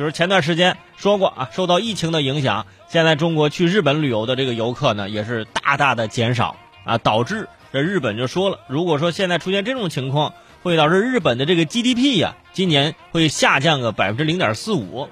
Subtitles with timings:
[0.00, 10.32] 就是前段时间说过啊，受到疫情的影响，现在中国去日本旅游的这个游客呢，也是大大的减少啊，导致这日本就说了，如果说现在出现这种情况，
[10.62, 15.06] 会导致日本的这个 GDP 呀，今年会下降个百分之零点四五。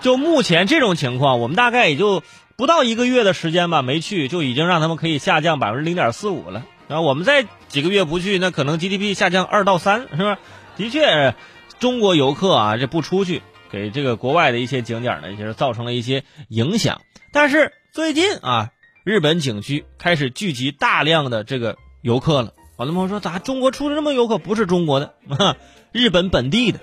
[0.00, 2.24] 就目前这种情况，我们大概也就
[2.56, 6.64] 不到一个月的时间吧，没去就已经让他们可以下降百分之零点四五了。
[6.88, 10.38] 然后我们再几个月不去，那可能 GDP 下降二到三，是吧？
[10.76, 11.36] 的确，
[11.78, 17.00] 中国游客啊，这不出去，给这个国外的一些景点呢，也是造成了一些影响。
[17.32, 18.70] 但是最近啊，
[19.04, 22.54] 日本景区开始聚集大量的这个游客了。
[22.76, 24.38] 好多朋友说，咋中国出了这么游客？
[24.38, 25.14] 不是中国的，
[25.92, 26.80] 日本本地的。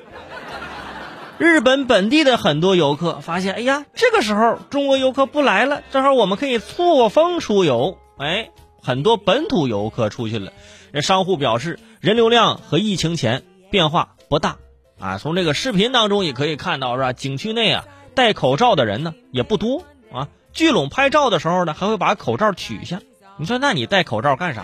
[1.37, 7.97] 日本本地的很多游客发现，哎呀，这个时候中国游客不来了，正好我们可以错峰出游。
[8.17, 10.53] 哎，很多本土游客出去了。
[10.93, 14.57] 这商户表示，人流量和疫情前变化不大
[14.99, 15.17] 啊。
[15.17, 17.13] 从这个视频当中也可以看到，是吧？
[17.13, 20.27] 景区内啊，戴口罩的人呢也不多啊。
[20.53, 22.99] 聚拢拍照的时候呢，还会把口罩取下。
[23.37, 24.63] 你说，那你戴口罩干啥？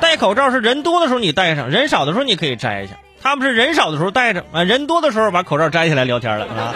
[0.00, 2.98] 戴口罩是人多的时候你戴上，人少的时候你可以摘一下。
[3.22, 6.74] 他们是人少的时候戴着啊，人多的时候把口罩摘下来聊天了啊。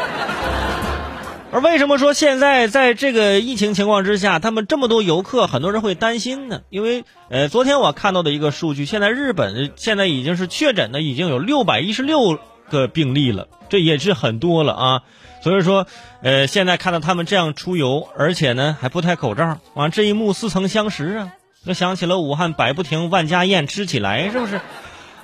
[1.51, 6.61] 而为什么说现在在这个疫情情况之下，他们这么多游客，很多人会担心呢？
[6.69, 12.39] 因为呃，昨天我看到的一个数据，现在日本现在已经是确诊的已经有六百一十六
[12.69, 15.03] 个病例了，这也是很多了啊。
[15.43, 15.87] 所以说，
[16.21, 21.33] 呃，现在看到他们这样出游，而且呢还不戴口罩，啊这一幕似曾相识啊，
[21.65, 24.61] 就想起了武汉百不停万家宴吃起来，是不是？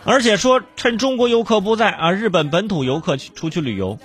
[0.06, 3.98] 而且说趁中国游客不在啊，日本本土游客去出去旅游，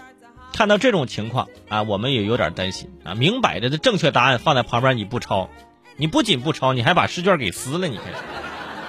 [0.60, 3.16] 看到这种情况啊，我们也有点担心啊。
[3.16, 5.50] 明摆着的正确答案放在旁边，你不抄，
[5.96, 8.08] 你不仅不抄，你还把试卷给撕了，你看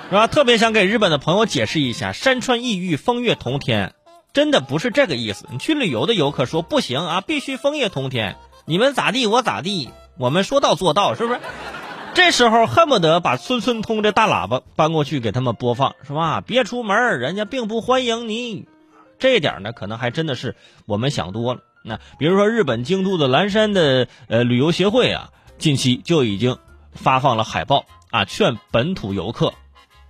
[0.08, 0.27] 是吧？
[0.27, 3.94] 特别想给日本的朋友解释一下，山川异域，风月同天，
[4.32, 5.46] 真的不是这个意思。
[5.52, 8.34] 你去旅游的游客说不行啊，必须风月同天，
[8.64, 11.38] 你们咋地我咋地，我们说到做到，是不是？
[12.14, 16.40] 这时候恨不得把村村通这大喇叭搬过去给他们播放，是吧？
[16.40, 18.66] 别出门，人家并不欢迎你。
[19.20, 21.61] 这一点呢，可能还真的是我们想多了。
[21.85, 26.58] 那比如说日本京都的岚山的呃旅游协会啊，近期就已经
[26.92, 29.55] 发放了海报啊，劝本土游客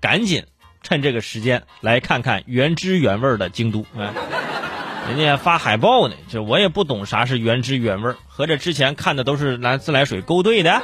[0.01, 0.47] 赶紧
[0.83, 3.83] 趁这个时间来看看原汁原味的京都。
[3.97, 4.15] 啊。
[5.09, 10.83] 人家发海报呢，就我也不懂啥是原汁原味，合着之前看的都是拿自来水勾兑的。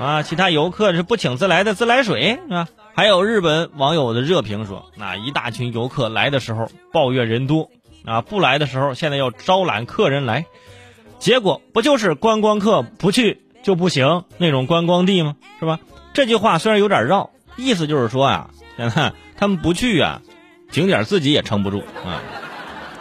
[0.00, 7.70] 啊，其他游客是不请自来的自来水啊，还有日本网友的热评说，那一大群游客来的时候抱怨人多，
[8.04, 10.44] 啊不来的时候现在要招揽客人来，
[11.18, 15.36] 结果不就是观光客不去就不行那种观光地吗？
[15.58, 15.80] 是吧？
[16.12, 20.20] 这句话虽然有点绕，意思就是说啊，现 在他们不去啊，
[20.70, 22.20] 景点自己也撑不住啊，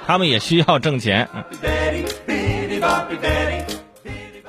[0.07, 1.27] 他们也需要挣钱。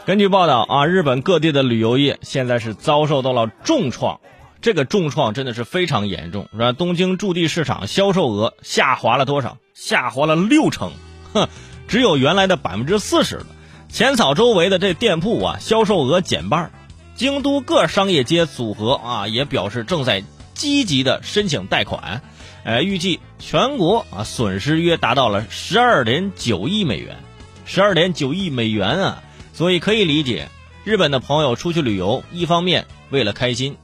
[0.06, 4.20] 根据报道啊，日本各地的旅游业现在是遭受到了重创，
[4.60, 6.70] 这个重创真的是非常严重，是吧？
[6.70, 9.58] 东京驻地市场销售额下滑了多少？
[9.74, 10.92] 下滑了六成，
[11.32, 11.48] 哼，
[11.88, 13.46] 只有原来的百分之四十了。
[13.88, 16.70] 浅草周围的这店铺啊，销售额减半。
[17.16, 20.22] 京都各商业街组合啊，也表示正在
[20.54, 22.22] 积极的申请贷款，
[22.62, 27.16] 呃，预计全国啊损失约达到了十二点九亿美元，
[27.64, 29.22] 十二点九亿美元啊。
[29.56, 30.50] 所以可以理解，
[30.84, 33.74] 日本的朋友出去旅游，一方面为了开心，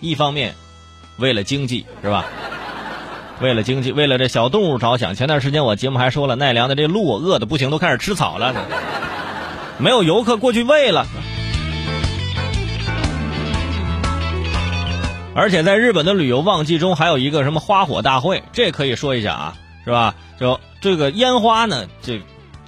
[0.00, 0.54] 一方面
[1.18, 2.24] 为了经济，是吧？
[3.38, 5.14] 为了经济，为了这小动物着想。
[5.14, 8.54] 前段时间我节目还说了，奈良的这鹿饿的不行，都开始吃草了，
[9.76, 11.06] 没有游客过去喂了。
[15.34, 20.14] 而且在日本的旅游旺季中，还有一个什么花火大会，这可以说一下啊，是吧？
[20.38, 22.22] 就这个烟花呢，这。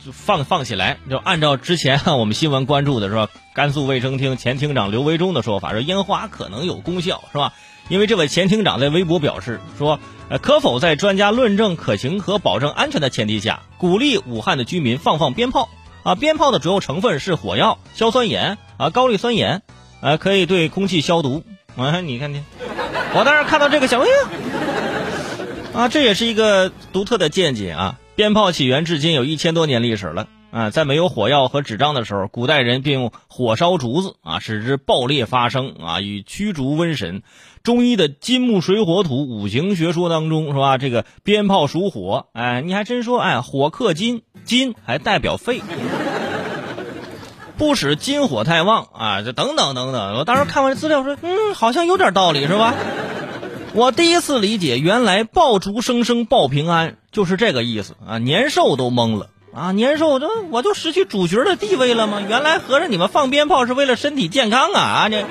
[0.04, 3.28] 就放放起来，就按照之前我们新闻关注的是吧？
[3.54, 7.52] 甘肃卫生厅前厅长刘维忠的说法，说烟花可能有功效，是吧？
[7.88, 15.69] 因为这位前厅长在微博表示说，呃，可否在专家论证可行和保证安全的前提下，鼓励武汉的居民放放鞭炮？
[16.02, 19.62] 啊，鞭炮的主要成分是火药、硝酸盐啊、高氯酸盐，
[20.00, 21.44] 啊，可以对空气消毒。
[21.76, 22.44] 啊，你看听，
[23.14, 24.14] 我当时看到这个想，哎呀，
[25.75, 27.98] 啊，这也是一个独特的见解啊。
[28.14, 30.69] 鞭炮起源至今有一千多年历史了啊！
[30.69, 37.23] 在没有火药和纸张的时候，古代人便用火烧竹子啊，使之爆裂发声啊，以驱逐瘟神。
[37.62, 40.76] 中医的金木水火土五行学说当中是吧？
[40.76, 45.62] 这个鞭炮属火，哎，你还真说，哎，火克金，金还代表肺，
[47.56, 50.19] 不使金火太旺啊，这等等等等。
[50.19, 52.75] 我当时看完资料说，嗯，好像有点道理是吧？
[53.74, 58.19] 我第一次理解，原来爆竹声声报平安就是这个意思啊！
[58.19, 62.20] 年兽都懵了，啊，年兽，这我就失去主角的地位了吗？
[62.20, 65.24] 原来合着你们放鞭炮是为了身体健康啊啊 这。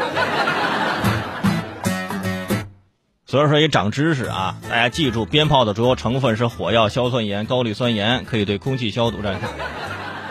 [3.28, 4.56] 所以说也长知识啊！
[4.68, 9.20] 大家记住，鞭炮的主要成分是火药、硝酸盐、高氯酸盐，可以对空气消毒。
[9.22, 9.36] 这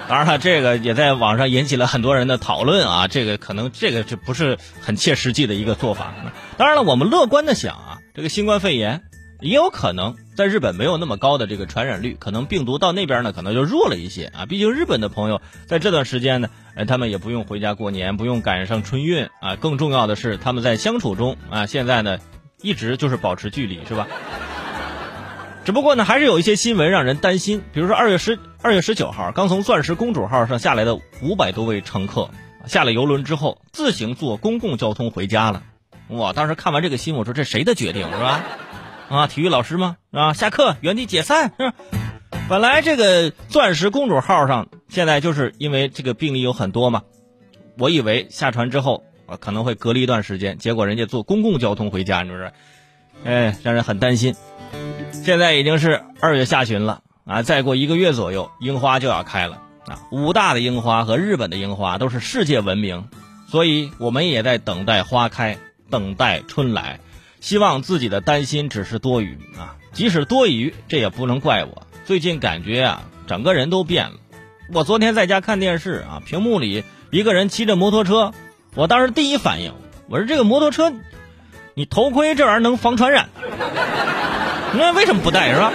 [0.08, 3.06] 当然了，这个也在网上引起了很多人的讨论啊。
[3.06, 6.12] 这个可能这个这不是很切实际的一个做法。
[6.58, 9.02] 当然了，我们乐观的想啊，这个新冠肺炎
[9.40, 14.46] 也有可能在日本没有那么高的这个传染率，可能病毒到那边呢可能就弱了一些啊。
[14.46, 19.56] 毕竟日本的朋友在这段时间呢，哎，他们也不用回家过年，不用赶上春运啊。
[19.56, 22.18] 更重要的是，他们在相处中啊，现在呢。
[22.62, 24.06] 一直就是保持距离，是吧？
[25.64, 27.62] 只不过呢，还是有一些新闻让人担心。
[27.72, 32.28] 比如说，二月十二月十九号，刚从钻石公主号上下来的五百多位乘客，
[32.66, 35.62] 下了游轮之后，自行坐公共交通回家了。
[36.10, 36.32] 我！
[36.32, 38.40] 当时看完这个新闻，我说这谁的决定是吧？
[39.08, 39.96] 啊，体育老师吗？
[40.10, 41.72] 啊，下课原地解散是。
[42.48, 47.02] 本来这个钻石公主号上现在就是因为这个病例有很多嘛，
[47.78, 49.04] 我以为下船之后。
[49.38, 52.52] 可能会隔离一段时间，结果人家坐公共交通回家，你说是？
[53.22, 54.34] 哎，让人很担心。
[55.12, 60.00] 现在已经是二月下旬了啊，再过一个月左右，樱花就要开了啊。
[60.10, 63.08] 武大的樱花和日本的樱花都是世界闻名，
[63.46, 65.58] 所以我们也在等待花开，
[65.90, 67.00] 等待春来。
[67.40, 71.86] 希望自己的担心只是多余啊，即使多余，这也不能怪我。
[72.04, 74.16] 最近感觉啊，整个人都变了。
[74.72, 78.32] 我昨天在家看电视啊，屏幕里一个人骑着摩托车。
[78.74, 79.72] 我当时第一反应，
[80.08, 80.92] 我说这个摩托车，
[81.74, 83.30] 你头盔这玩意儿能防传染，
[84.76, 85.72] 那为什么不戴是吧？